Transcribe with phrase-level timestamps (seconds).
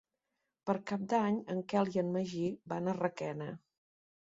[0.69, 3.53] Per Cap d'Any en Quel i en Magí van a Requena.